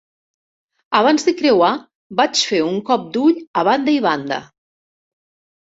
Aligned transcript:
Abans 0.99 1.27
de 1.27 1.33
creuar 1.41 1.69
vaig 2.21 2.43
fer 2.53 2.65
un 2.71 2.81
cop 2.91 3.07
d'ull 3.19 3.39
a 3.63 3.67
banda 3.73 3.99
i 4.01 4.05
banda. 4.11 4.45